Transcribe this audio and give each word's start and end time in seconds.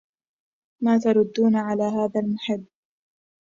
ما 0.81 0.97
تردون 0.99 1.55
على 1.55 1.83
هذا 1.83 2.19
المحب 2.21 2.65